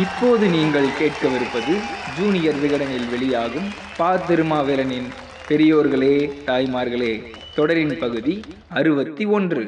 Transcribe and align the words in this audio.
இப்போது 0.00 0.48
நீங்கள் 0.48 0.88
கேட்கவிருப்பது 0.98 1.72
ஜூனியர் 2.18 2.58
விகடனில் 2.58 3.08
வெளியாகும் 3.10 3.68
பா 3.96 4.16
திருமாவேலனின் 4.28 5.08
பெரியோர்களே 5.48 6.14
தாய்மார்களே 6.46 7.12
தொடரின் 7.54 7.98
பகுதி 7.98 8.34
அறுபத்தி 8.70 9.24
ஒன்று. 9.28 9.62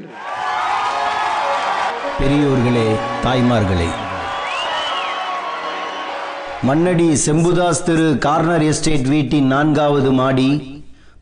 பெரியோர்களே 2.19 2.89
தாய்மார்களே 3.23 3.89
மன்னடி 6.65 7.09
செம்புதாஸ் 7.17 7.85
திரு 7.85 8.19
கார்னர் 8.19 8.63
எஸ்டேட் 8.63 9.09
வீட்டின் 9.09 9.47
நான்காவது 9.47 10.13
மாடி 10.13 10.51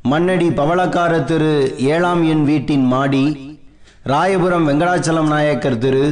மன்னடி 0.03 0.49
பவளக்கார 0.51 1.25
திரு 1.25 1.53
ஏழாம் 1.87 2.25
எண் 2.29 2.45
வீட்டின் 2.45 2.87
மாடி 2.87 3.25
ராயபுரம் 4.07 4.67
வெங்கடாச்சலம் 4.69 5.29
நாயக்கர் 5.29 5.79
திரு 5.79 6.05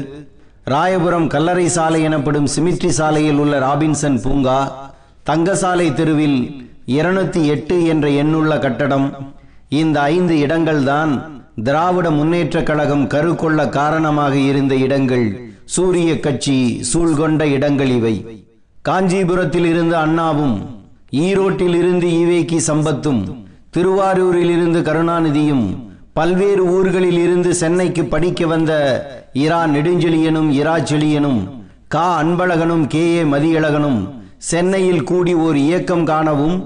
ராயபுரம் 0.71 1.27
கல்லறை 1.27 1.69
சாலை 1.69 2.03
எனப்படும் 2.03 2.47
சிமிட்ரி 2.47 2.89
சாலையில் 2.89 3.39
உள்ள 3.39 3.59
ராபின்சன் 3.59 4.23
பூங்கா 4.23 4.91
தங்கசாலை 5.31 5.95
தெருவில் 5.95 6.69
இருநூத்தி 6.87 7.45
எட்டு 7.45 7.87
என்ற 7.87 8.09
எண்ணுள்ள 8.09 8.59
கட்டடம். 8.59 9.35
இந்த 9.69 10.01
ஐந்து 10.01 10.37
இடங்கள்தான் 10.37 11.31
திராவிட 11.63 12.11
முன்னேற்றக் 12.11 12.63
கழகம் 12.63 13.07
கருக்கொள்ள 13.07 13.69
காரணமாக 13.69 14.37
இருந்த 14.37 14.77
இடங்கள். 14.77 15.41
சூரிய 15.65 16.21
கட்சி 16.21 16.85
சூழ்கொண்ட 16.95 17.47
இடங்கள் 17.47 17.89
இவை. 17.89 18.45
காஞ்சிபுரத்தில் 18.83 19.65
இருந்து 19.65 19.97
அண்ணாவும் 19.97 20.85
ஈரோட்டில் 21.11 21.75
இருந்து 21.75 22.07
ஈவேக்கி 22.07 22.61
சம்பத்தும் 22.67 23.35
திருவாரூரில் 23.71 24.51
இருந்து 24.51 24.81
கருணாநிதியும் 24.81 25.86
பல்வேறு 26.17 26.63
ஊர்களில் 26.75 27.19
இருந்து 27.23 27.51
சென்னைக்கு 27.55 28.03
படிக்க 28.13 28.47
வந்த 28.47 28.73
இரா 29.45 29.59
நெடுஞ்செழியனும் 29.67 30.49
இரா 30.61 30.75
செழியனும் 30.91 31.41
கா 31.95 32.05
அன்பழகனும் 32.21 32.85
கே 32.87 33.03
ஏ 33.17 33.25
மதியழகனும் 33.33 33.99
சென்னையில் 34.51 35.05
கூடி 35.11 35.33
ஓர் 35.47 35.57
இயக்கம் 35.57 36.05
காணவும் 36.11 36.57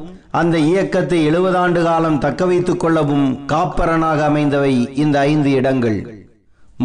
அந்த 0.40 0.56
இயக்கத்தை 0.70 1.18
எழுபது 1.28 1.56
ஆண்டு 1.56 1.80
காலம் 1.82 2.18
தக்க 2.24 2.46
வைத்துக் 2.50 2.80
கொள்ளவும் 2.82 3.26
காப்பரனாக 3.52 4.20
அமைந்தவை 4.24 4.74
இந்த 5.04 5.16
ஐந்து 5.30 5.50
இடங்கள். 5.60 5.98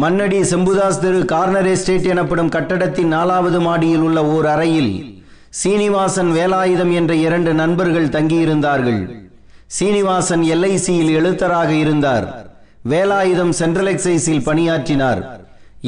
மன்னடி 0.02 0.40
செம்புதாஸ் 0.52 1.00
திரு 1.04 1.20
கார்னர் 1.34 1.68
எஸ்டேட் 1.74 2.08
எனப்படும் 2.14 2.52
கட்டடத்தின் 2.56 3.14
நாலாவது 3.16 3.60
மாடியில் 3.60 4.04
உள்ள 4.08 4.18
ஓர் 4.34 4.48
அறையில் 4.54 4.92
சீனிவாசன் 5.60 6.32
வேலாயுதம் 6.38 6.92
என்ற 7.00 7.14
இரண்டு 7.26 7.54
நண்பர்கள் 7.54 8.14
தங்கியிருந்தார்கள். 8.16 9.00
சீனிவாசன் 9.78 10.44
எல்ஐசியில் 10.54 11.14
எழுத்தராக 11.20 11.70
இருந்தார். 11.84 12.28
வேலாயுதம் 12.90 13.52
சென்ட்ரல் 13.60 13.90
எக்ஸைஸில் 13.92 14.44
பணியாற்றினார். 14.48 15.20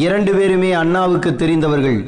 இரண்டு 0.04 0.32
பேருமே 0.36 0.70
அண்ணாவுக்கு 0.82 1.30
தெரிந்தவர்கள். 1.42 1.98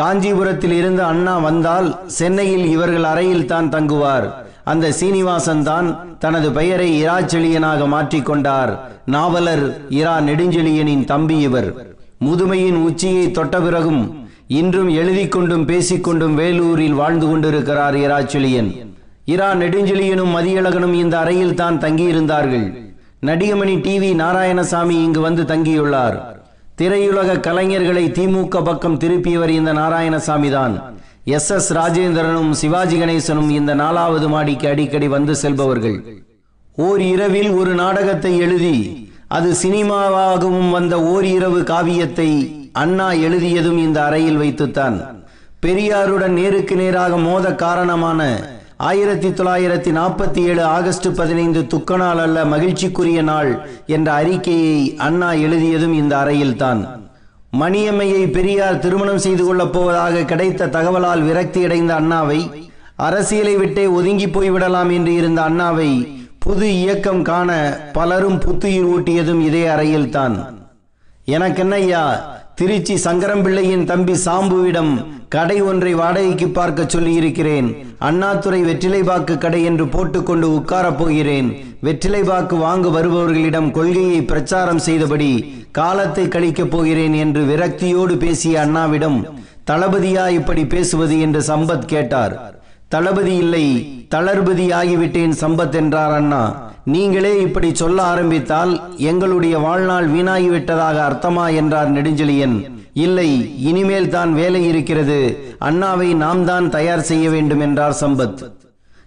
காஞ்சிபுரத்தில் 0.00 0.74
இருந்து 0.80 1.02
அண்ணா 1.12 1.34
வந்தால் 1.48 1.88
சென்னையில் 2.18 2.66
இவர்கள் 2.74 3.06
அறையில் 3.12 3.48
தான் 3.52 3.68
தங்குவார். 3.74 4.26
அந்த 4.72 4.86
சீனிவாசன் 4.98 5.62
தான் 5.68 5.88
தனது 6.24 6.48
பெயரை 6.58 6.88
இரா 7.00 7.16
செழியனாக 7.32 7.86
மாற்றிக்கொண்டார் 7.94 8.72
நாவலர் 9.14 9.64
இரா 10.00 10.14
நெடுஞ்செழியனின் 10.28 11.04
தம்பி 11.12 11.36
இவர். 11.48 11.70
முதுமையின் 12.26 12.78
உச்சியை 12.88 13.24
தொட்ட 13.38 13.56
பிறகும் 13.66 14.02
இன்றும் 14.60 14.90
எழுதி 15.00 15.24
கொண்டும் 15.34 15.66
பேசிக்கொண்டும் 15.70 16.34
வேலூரில் 16.40 16.98
வாழ்ந்து 17.00 17.26
கொண்டிருக்கிறார் 17.30 17.96
இரா 18.04 18.18
செழியன் 18.32 18.70
இரா 19.34 19.48
நெடுஞ்செழியனும் 19.62 20.32
மதியழகனும் 20.36 20.94
இந்த 21.02 21.14
அறையில் 21.22 21.58
தான் 21.60 21.76
தங்கியிருந்தார்கள். 21.84 22.66
நடிகமணி 23.26 23.74
டிவி 23.82 24.08
நாராயணசாமி 24.20 24.94
இங்கு 25.06 25.20
வந்து 25.24 25.42
தங்கியுள்ளார். 25.50 26.16
திரையுலக 26.78 27.36
கலைஞர்களை 27.46 28.02
திமுக 28.16 28.62
பக்கம் 28.68 28.96
திருப்பியவர் 29.02 29.52
இந்த 29.58 29.72
நாராயணசாமி 29.78 30.50
தான் 30.54 30.74
எஸ் 31.36 31.50
எஸ் 31.56 31.68
ராஜேந்திரனும் 31.78 32.50
சிவாஜி 32.60 32.96
கணேசனும் 33.00 33.50
இந்த 33.58 33.72
நாலாவது 33.82 34.28
மாடிக்கு 34.32 34.66
அடிக்கடி 34.70 35.08
வந்து 35.14 35.34
செல்பவர்கள். 35.42 35.98
ஓர் 36.86 37.02
இரவில் 37.12 37.50
ஒரு 37.60 37.74
நாடகத்தை 37.82 38.32
எழுதி 38.46 38.76
அது 39.38 39.50
சினிமாவாகவும் 39.62 40.72
வந்த 40.76 40.94
ஓர் 41.12 41.28
இரவு 41.36 41.60
காவியத்தை 41.72 42.28
அண்ணா 42.82 43.08
எழுதியதும் 43.26 43.80
இந்த 43.86 43.98
அறையில் 44.08 44.40
வைத்துத்தான். 44.42 44.98
பெரியாருடன் 45.64 46.36
நேருக்கு 46.40 46.76
நேராக 46.82 47.16
மோத 47.28 47.54
காரணமான 47.64 48.20
ஆயிரத்தி 48.88 49.28
தொள்ளாயிரத்தி 49.28 49.90
நாற்பத்தி 49.96 50.40
ஏழு 50.50 50.62
ஆகஸ்ட் 50.64 51.06
பதினைந்து 51.16 51.66
துக்க 51.66 51.96
நாள் 51.96 52.18
அல்ல 52.18 52.44
மகிழ்ச்சிக்குரிய 52.44 53.22
நாள் 53.22 53.50
என்ற 53.86 54.12
அறிக்கையை 54.12 54.96
அண்ணா 54.96 55.32
எழுதியதும் 55.32 55.92
இந்த 55.92 56.16
அறையில்தான். 56.16 56.80
மணியம்மையை 57.60 58.30
பெரியார் 58.30 58.78
திருமணம் 58.78 59.18
செய்து 59.18 59.44
கொள்ளப் 59.44 59.72
போவதாக 59.72 60.24
கிடைத்த 60.24 60.66
தகவலால் 60.66 61.22
விரக்தியடைந்த 61.22 61.92
அண்ணாவை 62.00 62.40
அரசியலை 62.96 63.56
விட்டே 63.56 63.86
ஒதுங்கி 63.86 64.26
போய்விடலாம் 64.26 64.92
என்று 64.92 65.14
இருந்த 65.14 65.42
அண்ணாவை 65.42 65.90
புது 66.38 66.80
இயக்கம் 66.80 67.22
காண 67.22 67.50
பலரும் 67.92 68.38
புத்துயிர் 68.38 68.88
ஊட்டியதும் 68.88 69.40
இதே 69.40 69.64
அறையில்தான். 69.66 70.36
எனக்கென்னையா 71.26 72.04
திருச்சி 72.62 72.94
சங்கரம்பிள்ளையின் 72.94 73.84
தம்பி 73.84 74.12
சாம்புவிடம் 74.12 75.06
கடை 75.28 75.62
ஒன்றை 75.62 75.94
வாடகைக்கு 75.94 76.48
பார்க்க 76.48 76.84
சொல்லியிருக்கிறேன். 76.86 77.86
அண்ணாதுரை 77.98 78.64
வெற்றிலைபாக்கு 78.64 79.38
கடை 79.38 79.64
என்று 79.64 79.88
போட்டுக்கொண்டு 79.88 80.54
உட்காரப் 80.54 80.98
போகிறேன். 80.98 81.76
வெற்றிலைபாக்கு 81.82 82.58
வாங்க 82.58 82.88
வருபவர்களிடம் 82.88 83.70
கொள்கையை 83.70 84.22
பிரச்சாரம் 84.22 84.78
செய்தபடி 84.78 85.54
காலத்தை 85.70 86.28
கழிக்கப் 86.28 86.70
போகிறேன் 86.70 87.12
என்று 87.12 87.44
விரக்தியோடு 87.44 88.16
பேசிய 88.16 88.60
அண்ணாவிடம் 88.60 89.24
தளபதியா 89.70 90.28
இப்படி 90.28 90.66
பேசுவது? 90.66 91.20
என்று 91.20 91.40
சம்பத் 91.40 91.84
கேட்டார். 91.84 92.60
தளபதி 92.88 93.34
இல்லை 93.36 93.98
தளர்பதி 94.14 94.72
ஆகிவிட்டேன் 94.72 95.32
சம்பத் 95.40 95.74
என்றார் 95.74 96.12
அண்ணா. 96.12 96.71
நீங்களே 96.84 97.40
இப்படி 97.40 97.74
சொல்ல 97.74 98.02
ஆரம்பித்தால் 98.02 98.80
எங்களுடைய 98.96 99.58
வாழ்நாள் 99.58 100.10
வீணாகிவிட்டதாக 100.10 100.96
அர்த்தமா 101.10 101.54
என்றார் 101.54 101.92
நெடுஞ்செழியன். 101.92 102.70
இல்லை 102.92 103.58
இனிமேல் 103.58 104.08
தான் 104.08 104.34
வேலை 104.34 104.66
இருக்கிறது. 104.66 105.44
அண்ணாவை 105.60 106.14
நாம் 106.14 106.44
தான் 106.44 106.70
தயார் 106.70 107.00
செய்ய 107.00 107.30
வேண்டும் 107.30 107.60
என்றார் 107.60 107.96
சம்பத். 108.00 108.52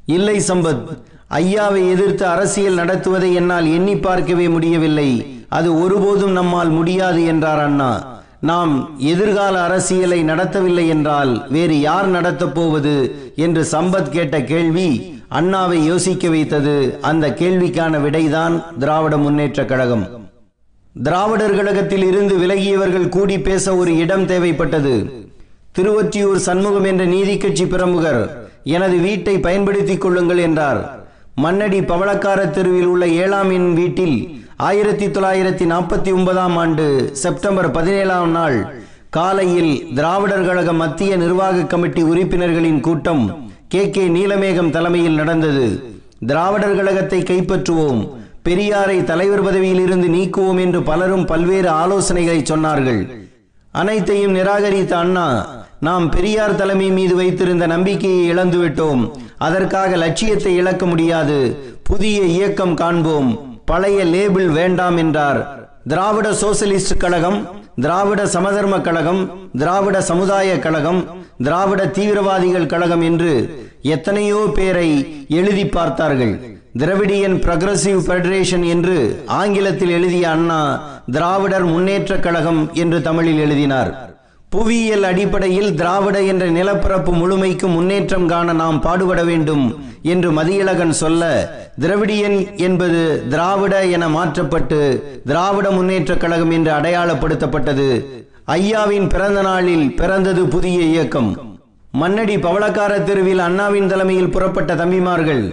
இல்லை 0.06 0.40
சம்பத் 0.40 0.88
ஐயாவை 1.30 1.90
எதிர்த்து 1.90 2.25
அரசியல் 2.25 2.75
நடத்துவதை 2.75 3.34
என்னால் 3.34 3.74
எண்ணி 3.74 3.97
பார்க்கவே 3.97 4.50
முடியவில்லை. 4.50 5.44
அது 5.50 5.80
ஒருபோதும் 5.80 6.31
நம்மால் 6.31 6.69
முடியாது 6.69 7.25
என்றார் 7.25 7.59
அண்ணா. 7.59 8.24
நாம் 8.40 8.90
எதிர்கால 8.97 9.63
அரசியலை 9.63 10.24
நடத்தவில்லை 10.24 10.88
என்றால் 10.88 11.47
வேறு 11.50 11.80
யார் 11.80 12.07
நடத்தப் 12.07 12.56
போவது? 12.56 13.16
என்று 13.36 13.68
சம்பத் 13.72 14.09
கேட்ட 14.09 14.44
கேள்வி 14.44 15.15
அண்ணாவை 15.30 15.86
யோசிக்க 15.86 16.30
வைத்தது 16.30 17.00
அந்த 17.02 17.28
கேள்விக்கான 17.30 18.02
விடைதான் 18.02 18.78
திராவிட 18.78 19.18
முன்னேற்ற 19.18 19.66
கழகம். 19.66 20.06
திராவிடர் 21.03 21.56
கழகத்தில் 21.56 22.03
இருந்து 22.03 22.38
விலகியவர்கள் 22.38 23.09
கூடி 23.09 23.40
பேச 23.40 23.75
ஒரு 23.75 23.97
இடம் 23.97 24.28
தேவைப்பட்டது. 24.28 25.25
திருவொற்றியூர் 25.78 26.36
சண்முகம் 26.36 26.84
என்ற 26.84 27.06
நீதி 27.06 27.38
கட்சி 27.38 27.68
பிரமுகர் 27.68 28.50
எனது 28.63 28.97
வீட்டை 28.97 29.40
பயன்படுத்திக் 29.40 30.02
கொள்ளுங்கள் 30.02 30.38
என்றார். 30.38 31.03
மன்னடி 31.36 31.80
பவளக்கார 31.80 32.50
தெருவில் 32.50 32.86
உள்ள 32.86 33.07
ஏழாம் 33.07 33.52
எண் 33.52 33.74
வீட்டில் 33.74 34.44
ஆயிரத்தி 34.56 35.07
தொள்ளாயிரத்தி 35.07 35.66
நாற்பத்தி 35.72 36.13
ஒன்பதாம் 36.13 36.57
ஆண்டு 36.57 37.09
செப்டம்பர் 37.13 37.72
பதினேழாம் 37.72 38.31
நாள் 38.31 38.84
காலையில் 39.09 39.94
திராவிடர் 39.96 40.46
கழக 40.46 40.74
மத்திய 40.74 41.16
நிர்வாக 41.16 41.63
கமிட்டி 41.63 42.03
உறுப்பினர்களின் 42.03 42.80
கூட்டம் 42.80 43.53
கே 43.68 43.90
கே 43.90 44.08
நீலமேகம் 44.08 44.70
தலைமையில் 44.70 45.14
நடந்தது. 45.14 45.84
திராவிடர் 46.28 46.76
கழகத்தை 46.76 47.22
கைப்பற்றுவோம். 47.22 48.09
பெரியாரை 48.44 49.03
தலைவர் 49.03 49.44
பதவியில் 49.44 49.80
இருந்து 49.80 50.08
நீக்குவோம் 50.08 50.59
என்று 50.59 50.84
பலரும் 50.84 51.26
பல்வேறு 51.26 51.70
ஆலோசனைகளை 51.70 52.44
சொன்னார்கள். 52.44 53.10
அனைத்தையும் 53.72 54.36
நிராகரித்த 54.36 54.92
அண்ணா 54.92 55.48
நாம் 55.80 56.10
பெரியார் 56.10 56.56
தலைமை 56.56 56.89
மீது 56.89 57.16
வைத்திருந்த 57.16 57.68
நம்பிக்கையை 57.68 58.36
இழந்துவிட்டோம். 58.36 59.12
அதற்காக 59.38 59.95
லட்சியத்தை 59.95 60.56
இழக்க 60.56 60.86
முடியாது. 60.86 61.57
புதிய 61.84 62.22
இயக்கம் 62.22 62.74
காண்போம். 62.74 63.60
பழைய 63.66 64.04
லேபிள் 64.04 64.48
வேண்டாம் 64.48 64.98
என்றார். 64.98 65.64
திராவிட 65.88 66.32
சோசலிஸ்ட் 66.32 66.98
கழகம் 66.98 67.38
திராவிட 67.76 68.28
சமதர்ம 68.28 68.82
கழகம் 68.82 69.52
திராவிட 69.58 70.02
சமுதாய 70.02 70.60
கழகம் 70.60 71.02
திராவிட 71.44 71.82
தீவிரவாதிகள் 71.88 72.66
கழகம் 72.66 73.02
என்று 73.02 73.34
எத்தனையோ 73.82 74.52
பேரை 74.56 74.88
எழுதி 75.30 75.66
பார்த்தார்கள். 75.66 76.34
திராவிடியன் 76.78 77.38
பிரகிரசிவ் 77.46 78.02
ஃபெடரேஷன் 78.08 78.66
என்று 78.66 79.26
ஆங்கிலத்தில் 79.26 79.90
எழுதிய 79.90 80.30
அண்ணா 80.30 80.62
திராவிடர் 81.12 81.64
முன்னேற்ற 81.64 82.18
கழகம் 82.18 82.74
என்று 82.74 83.02
தமிழில் 83.02 83.38
எழுதினார். 83.38 84.14
புவியியல் 84.51 85.03
அடிப்படையில் 85.03 85.75
திராவிட 85.75 86.21
என்ற 86.21 86.45
நிலப்பரப்பு 86.45 87.12
முழுமைக்கு 87.13 87.68
முன்னேற்றம் 87.68 88.27
காண 88.27 88.53
நாம் 88.53 88.81
பாடுபட 88.81 89.24
வேண்டும் 89.24 89.65
என்று 90.01 90.30
மதியழகன் 90.31 90.89
சொல்ல 90.89 91.24
திராவிடியன் 91.80 92.38
என்பது 92.57 93.24
திராவிட 93.30 93.86
என 93.86 94.07
மாற்றப்பட்டு 94.09 94.80
திராவிட 95.25 95.71
முன்னேற்ற 95.71 96.15
கழகம் 96.15 96.51
என்று 96.51 96.71
அடையாளப்படுத்தப்பட்டது. 96.71 97.89
ஐயாவின் 98.47 99.09
பிறந்த 99.09 99.42
நாளில் 99.42 99.95
பிறந்தது 99.95 100.45
புதிய 100.45 100.81
இயக்கம். 100.81 101.59
மன்னடி 101.91 102.36
பவளக்கார 102.38 103.03
தெருவில் 103.03 103.39
அண்ணாவின் 103.39 103.88
தலைமையில் 103.88 104.30
புறப்பட்ட 104.30 104.74
தம்பிமார்கள் 104.75 105.44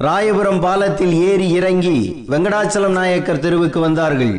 ராயபுரம் 0.00 0.60
பாலத்தில் 0.60 1.14
ஏறி 1.28 1.48
இறங்கி 1.50 2.26
வெங்கடாச்சலம் 2.28 2.96
நாயக்கர் 2.98 3.38
தெருவுக்கு 3.38 3.80
வந்தார்கள். 3.80 4.34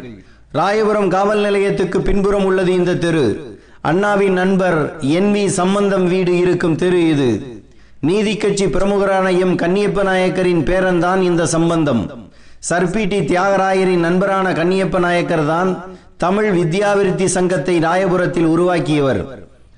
ராயபுரம் 0.53 1.07
காவல் 1.07 1.39
நிலையத்துக்கு 1.39 2.01
பின்புறம் 2.01 2.45
உள்ளது 2.45 2.73
இந்த 2.73 2.95
தெரு. 2.95 3.52
அண்ணாவின் 3.89 4.33
நண்பர் 4.33 4.77
என் 4.99 5.33
வி 5.33 5.45
சம்பந்தம் 5.45 6.05
வீடு 6.07 6.37
இருக்கும் 6.37 6.75
தெரு 6.75 6.99
இது. 7.09 7.31
நீதி 7.99 8.37
கட்சி 8.37 8.65
பிரமுகரான 8.65 9.39
எம் 9.39 9.55
கன்னியப்ப 9.55 10.03
நாயக்கரின் 10.03 10.61
பேரன்தான் 10.69 11.21
இந்த 11.21 11.45
சம்பந்தம். 11.45 12.29
சர்பிடி 12.69 13.19
தியாகராயரின் 13.31 14.05
நண்பரான 14.07 14.51
கன்னியப்ப 14.51 14.99
நாயக்கர் 14.99 15.45
தான் 15.45 15.71
தமிழ் 16.17 16.49
வித்யாவிருத்தி 16.59 17.25
சங்கத்தை 17.25 17.79
ராயபுரத்தில் 17.79 18.47
உருவாக்கியவர். 18.53 19.21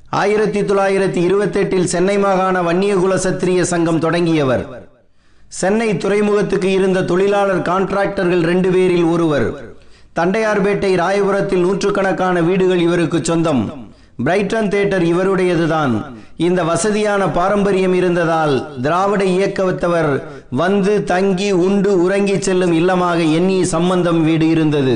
ஆயிரத்தி 0.10 0.62
தொள்ளாயிரத்தி 0.62 1.22
இருபத்தி 1.28 1.60
எட்டில் 1.60 1.88
சென்னை 1.88 2.18
மாகாண 2.18 2.62
வன்னியகுல 2.62 3.18
சத்திரிய 3.26 3.62
சங்கம் 3.62 4.00
தொடங்கியவர். 4.00 4.66
சென்னை 5.62 5.98
துறைமுகத்துக்கு 5.98 6.72
இருந்த 6.72 7.04
தொழிலாளர் 7.04 7.66
கான்ட்ராக்டர்கள் 7.72 8.44
ரெண்டு 8.52 8.70
பேரில் 8.70 9.04
ஒருவர். 9.04 9.50
தண்டையார்பேட்டை 10.20 10.94
ராயபுரத்தில் 11.04 11.66
நூற்றுக்கணக்கான 11.66 12.42
வீடுகள் 12.42 12.80
இவருக்கு 12.80 13.24
சொந்தம். 13.24 13.94
பிரைட்டன் 14.24 14.68
தேட்டர் 14.68 15.04
இவருடையதுதான். 15.12 16.06
இந்த 16.36 16.64
வசதியான 16.64 17.28
பாரம்பரியம் 17.28 17.94
இருந்ததால் 17.94 18.68
திராவிட 18.82 19.24
இயக்கத்தவர் 19.24 20.24
வந்து 20.50 21.04
தங்கி 21.04 21.52
உண்டு 21.52 22.04
உறங்கி 22.04 22.40
செல்லும் 22.40 22.72
இல்லமாக 22.72 23.32
எண்ணி 23.32 23.66
சம்பந்தம் 23.66 24.24
வீடு 24.24 24.50
இருந்தது. 24.50 24.96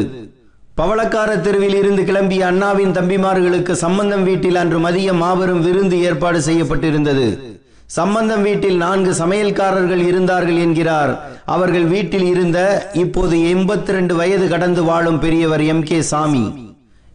பவளக்கார 0.77 1.42
தெருவில் 1.42 1.75
இருந்து 1.75 2.01
கிளம்பிய 2.04 2.39
அண்ணாவின் 2.39 2.95
தம்பிமார்களுக்கு 2.98 3.71
சம்பந்தம் 3.71 4.24
வீட்டில் 4.24 4.56
அன்று 4.56 4.80
மதியம் 4.80 5.21
மாபெரும் 5.24 5.62
விருந்து 5.62 6.01
ஏற்பாடு 6.01 6.39
செய்யப்பட்டிருந்தது. 6.39 7.57
சம்பந்தம் 7.86 8.42
வீட்டில் 8.42 8.77
நான்கு 8.77 9.12
சமையல்காரர்கள் 9.12 10.04
இருந்தார்கள் 10.06 10.56
என்கிறார். 10.56 11.19
அவர்கள் 11.45 11.83
வீட்டில் 11.83 12.24
இருந்த 12.24 12.89
இப்போது 12.94 13.38
எண்பத்தி 13.38 13.86
ரெண்டு 13.86 14.16
வயது 14.16 14.48
கடந்து 14.48 14.83
வாழும் 14.83 15.19
பெரியவர் 15.19 15.62
எம் 15.62 15.83
கே 15.83 16.01
சாமி. 16.01 16.69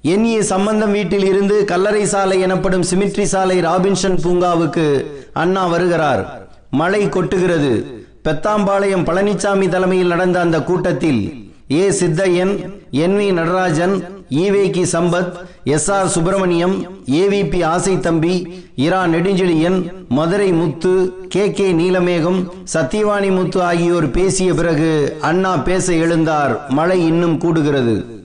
எண்ணிய 0.06 0.42
சம்பந்தம் 0.42 0.92
வீட்டில் 0.92 1.24
இருந்து 1.24 1.64
கல்லறை 1.64 2.06
சாலை 2.06 2.40
எனப்படும் 2.40 2.82
சிமிட்ரி 2.82 3.22
சாலை 3.22 3.60
ராபின்சன் 3.60 4.20
பூங்காவுக்கு 4.24 5.04
அண்ணா 5.32 5.66
வருகிறார். 5.66 6.48
மழை 6.70 7.06
கொட்டுகிறது. 7.06 7.84
பெத்தாம்பாளையம் 8.24 9.04
பழனிசாமி 9.04 9.68
தலைமையில் 9.68 10.06
நடந்த 10.06 10.40
அந்த 10.40 10.62
கூட்டத்தில் 10.62 11.52
A. 11.70 11.88
Chithaiyan 11.88 12.70
N. 12.90 13.18
V. 13.18 13.32
Natarajan 13.32 14.04
E V K 14.30 14.84
Sampath 14.92 15.32
S. 15.64 15.90
R. 15.90 16.06
Subramaniam 16.06 16.86
A V P 17.06 17.64
Asai 17.64 18.00
Thambi 18.00 18.64
Ira. 18.74 19.04
Nedunchezhiyan 19.04 19.92
Madurai 20.08 20.52
Muthu 20.52 21.12
K. 21.28 21.50
K. 21.50 21.72
Neelamegam 21.72 22.48
Sathyavani 22.74 23.34
Muthu 23.34 23.62
ஆகியோர் 23.62 24.10
பேசிய 24.10 24.54
பிறகு 24.54 25.16
அண்ணா 25.20 25.56
பேச 25.56 25.92
எழுந்தார். 25.92 26.58
மழை 26.68 27.06
இன்னும் 27.06 27.38
கூடுகிறது. 27.38 28.22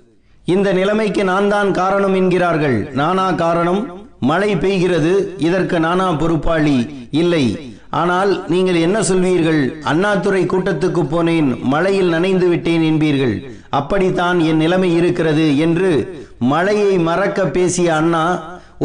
இந்த 0.54 0.68
நிலைமைக்கு 0.80 1.24
நான் 1.24 1.50
தான் 1.54 1.70
காரணம் 1.72 2.16
என்கிறார்கள். 2.20 2.78
நானா 3.00 3.26
காரணம்? 3.44 3.82
மழை 4.30 4.52
பெய்கிறது. 4.56 5.14
இதற்கு 5.48 5.78
நானா 5.80 6.08
பொறுப்பாளி? 6.22 6.78
இல்லை. 7.22 7.44
ஆனால் 8.02 8.32
நீங்கள் 8.54 8.80
என்ன 8.86 8.98
சொல்வீர்கள்? 9.02 9.62
அண்ணாதுரை 9.92 10.44
கூட்டத்துக்கு 10.46 11.04
போனேன். 11.14 11.50
மழையில் 11.74 12.14
நனைந்து 12.16 12.48
விட்டேன் 12.50 12.84
என்பீர்கள். 12.90 13.36
அப்படித்தான் 13.80 14.38
என் 14.50 14.62
நிலைமை 14.64 14.92
இருக்கிறது 15.00 15.46
என்று 15.66 15.92
மழையை 16.52 16.94
மறக்க 17.10 17.40
பேசிய 17.58 17.90
அண்ணா 17.96 18.24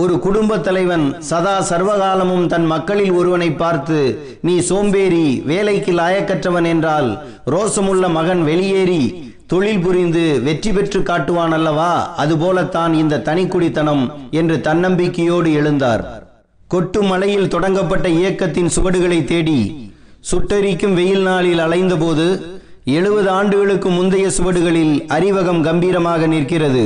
ஒரு 0.02 0.14
குடும்ப 0.18 0.52
தலைவன் 0.58 1.04
சதா 1.28 1.56
சர்வகாலமும் 1.68 2.46
தன் 2.46 2.66
மக்களில் 2.72 3.12
ஒருவனை 3.12 3.50
பார்த்து 3.54 3.98
நீ 4.40 4.54
சோம்பேறி 4.70 5.26
வேலைக்கு 5.50 5.92
லாயக்கற்றவன் 5.92 6.66
என்றால் 6.72 7.10
ரோசமுள்ள 7.54 8.08
மகன் 8.16 8.42
வெளியேறி 8.42 9.02
தொழில் 9.46 9.80
புரிந்து 9.80 10.40
வெற்றி 10.44 10.72
பெற்று 10.72 11.00
காட்டுவான் 11.00 11.54
அல்லவா? 11.56 12.14
அதுபோலத்தான் 12.16 12.92
இந்த 12.94 13.22
தனிக்குடித்தனம் 13.24 14.04
என்று 14.30 14.56
தன்னம்பிக்கையோடு 14.56 15.50
எழுந்தார். 15.60 16.02
கொட்டு 16.68 17.02
மலையில் 17.02 17.48
தொடங்கப்பட்ட 17.48 18.08
இயக்கத்தின் 18.08 18.70
சுவடுகளை 18.76 19.24
தேடி 19.24 19.58
சுட்டெரிக்கும் 20.30 20.94
வெயில் 20.94 21.22
நாளில் 21.22 21.58
அலைந்தபோது 21.58 22.26
எழுபது 22.84 23.30
ஆண்டுகளுக்கு 23.30 23.88
முந்தைய 23.88 24.30
சுவடுகளில் 24.30 24.94
அறிவகம் 25.06 25.62
கம்பீரமாக 25.62 26.26
நிற்கிறது. 26.26 26.84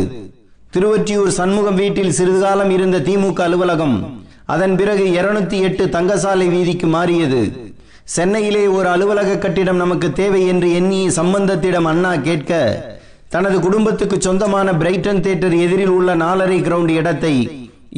திருவொற்றியூர் 0.73 1.33
சண்முகம் 1.39 1.75
வீட்டில் 1.75 2.17
சிறிது 2.19 2.41
காலம் 2.41 2.71
இருந்த 2.71 2.99
திமுக 2.99 3.41
அலுவலகம் 3.41 3.97
அதன் 4.55 4.77
பிறகு 4.77 5.07
இருநூத்தி 5.21 5.59
எட்டு 5.61 5.87
தங்கசாலை 5.87 6.47
வீதிக்கு 6.57 6.87
மாறியது. 6.97 7.43
சென்னையிலே 8.15 8.67
ஒரு 8.67 8.89
அலுவலக 8.89 9.31
கட்டிடம் 9.39 9.81
நமக்கு 9.83 10.09
தேவை 10.13 10.41
என்று 10.47 10.69
எண்ணி 10.73 11.01
சம்பந்தத்திடம் 11.17 11.89
அண்ணா 11.91 12.13
கேட்க 12.17 12.53
தனது 13.29 13.57
குடும்பத்துக்கு 13.61 14.17
சொந்தமான 14.21 14.69
பிரைட்டன் 14.73 15.21
தியேட்டர் 15.21 15.57
எதிரில் 15.65 15.93
உள்ள 15.97 16.11
நாலரை 16.15 16.59
கிரவுண்ட் 16.67 16.93
இடத்தை 17.01 17.33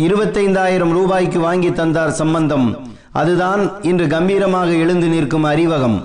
இருபத்தைந்தாயிரம் 0.04 0.92
ரூபாய்க்கு 0.98 1.38
வாங்கி 1.40 1.70
தந்தார் 1.72 2.12
சம்பந்தம். 2.20 2.66
அதுதான் 3.12 3.62
இன்று 3.82 4.06
கம்பீரமாக 4.06 4.70
எழுந்து 4.84 5.06
நிற்கும் 5.06 5.46
அறிவகம். 5.52 5.98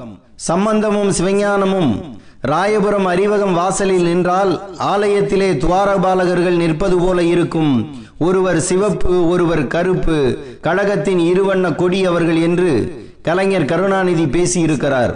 சம்பந்தமும் 0.50 1.12
சிவஞானமும் 1.12 1.92
ராயபுரம் 2.52 3.08
அறிவகம் 3.14 3.54
வாசலில் 3.54 4.08
நின்றால் 4.10 4.52
ஆலயத்திலே 4.92 5.50
துவாரபாலகர்கள் 5.64 6.62
நிற்பது 6.64 6.98
போல 6.98 7.24
இருக்கும். 7.34 7.74
ஒருவர் 8.18 8.60
சிவப்பு 8.60 9.16
ஒருவர் 9.30 9.64
கருப்பு 9.68 10.20
கழகத்தின் 10.68 11.24
இருவண்ண 11.32 11.76
கொடி 11.76 12.02
அவர்கள் 12.06 12.42
என்று 12.42 12.72
கலைஞர் 13.28 13.70
கருணாநிதி 13.72 14.26
பேசியிருக்கிறார். 14.36 15.14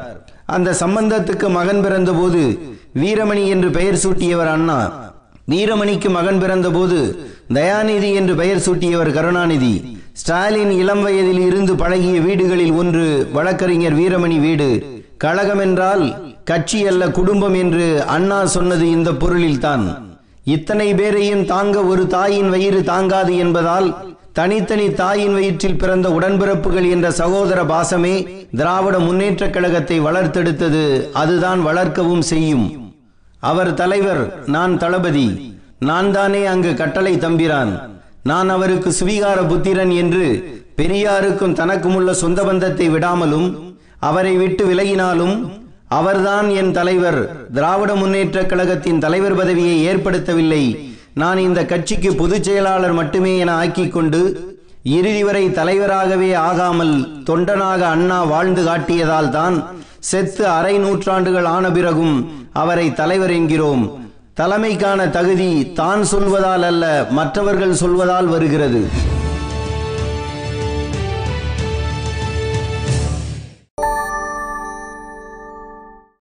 அந்த 0.56 0.69
சம்பந்தத்துக்கு 0.81 1.47
மகன் 1.57 1.81
பிறந்தபோது 1.85 2.41
வீரமணி 3.01 3.44
என்று 3.53 3.69
பெயர் 3.77 4.00
சூட்டியவர் 4.03 4.51
அண்ணா. 4.56 4.79
வீரமணிக்கு 5.51 6.09
மகன் 6.15 6.39
பிறந்தபோது 6.41 6.97
தயாநிதி 7.57 8.09
என்று 8.19 8.33
பெயர் 8.41 8.63
சூட்டியவர் 8.65 9.11
கருணாநிதி. 9.17 9.73
ஸ்டாலின் 10.21 10.71
இளம் 10.81 11.03
வயதில் 11.06 11.41
இருந்து 11.47 11.73
பழகிய 11.81 12.17
வீடுகளில் 12.27 12.73
ஒன்று 12.81 13.06
வழக்கறிஞர் 13.38 13.97
வீரமணி 14.00 14.38
வீடு. 14.45 14.69
கழகம் 15.23 15.62
என்றால் 15.65 16.05
கட்சி 16.50 16.79
அல்ல 16.91 17.03
குடும்பம் 17.17 17.57
என்று 17.63 17.88
அண்ணா 18.15 18.39
சொன்னது 18.55 18.85
இந்த 18.97 19.09
பொருளில்தான். 19.21 19.85
இத்தனை 20.55 20.88
பேரையும் 21.00 21.44
தாங்க 21.45 21.77
ஒரு 21.91 22.03
தாயின் 22.13 22.50
வயிறு 22.53 22.79
தாங்காது 22.91 23.33
என்பதால் 23.45 23.89
தனித்தனி 24.39 24.93
தாயின் 24.93 25.34
வயிற்றில் 25.34 25.77
பிறந்த 25.77 26.10
உடன்பிறப்புகள் 26.10 26.89
என்ற 26.89 27.12
சகோதர 27.12 27.63
பாசமே 27.63 28.46
திராவிட 28.55 29.00
முன்னேற்றக் 29.00 29.50
கழகத்தை 29.50 30.01
வளர்த்தெடுத்தது. 30.01 31.12
அதுதான் 31.12 31.63
வளர்க்கவும் 31.63 32.22
செய்யும். 32.22 32.93
அவர் 33.39 33.74
தலைவர் 33.74 34.43
நான் 34.46 34.77
தளபதி. 34.77 35.58
நான் 35.79 36.12
தானே 36.12 36.46
அங்கு 36.46 36.74
கட்டளை 36.74 37.17
தம்பிரான். 37.17 37.89
நான் 38.24 38.50
அவருக்கு 38.50 38.93
சுவீகார 39.00 39.48
புத்திரன் 39.48 39.89
என்று 39.89 40.43
பெரியாருக்கும் 40.77 41.53
தனக்குமுள்ள 41.53 42.12
சொந்த 42.12 42.43
பந்தத்தை 42.43 42.89
விடாமலும் 42.89 43.75
அவரை 44.00 44.36
விட்டு 44.36 44.65
விலகினாலும் 44.65 45.50
அவர்தான் 45.88 46.50
என் 46.50 46.72
தலைவர். 46.72 47.51
திராவிட 47.51 47.93
முன்னேற்றக் 47.93 48.46
கழகத்தின் 48.46 49.00
தலைவர் 49.00 49.36
பதவியை 49.36 49.96
ஏற்படுத்தவில்லை. 49.96 50.88
நான் 51.13 51.38
இந்த 51.38 51.66
கட்சிக்கு 51.66 52.16
பொதுச் 52.16 52.44
செயலாளர் 52.44 52.94
மட்டுமே 52.94 53.38
என 53.38 53.54
ஆக்கிக் 53.54 53.94
கொண்டு 53.94 54.22
இறுதி 54.84 55.24
வரை 55.24 55.51
தலைவராகவே 55.51 56.34
ஆகாமல் 56.34 56.94
தொண்டனாக 57.30 57.82
அண்ணா 57.86 58.24
வாழ்ந்து 58.24 58.63
காட்டியதால் 58.63 59.30
தான் 59.30 59.56
செத்து 60.00 60.48
அரை 60.48 60.78
நூற்றாண்டுகள் 60.78 61.46
ஆன 61.46 61.72
பிறகும் 61.72 62.16
அவரை 62.54 62.94
தலைவர் 62.94 63.32
என்கிறோம். 63.32 63.84
தலைமைக்கான 64.36 65.10
தகுதி 65.10 65.72
தான் 65.74 66.01
சொல்வதால் 66.12 66.66
அல்ல 66.72 67.08
மற்றவர்கள் 67.10 67.80
சொல்வதால் 67.84 68.25
வருகிறது. 68.25 68.82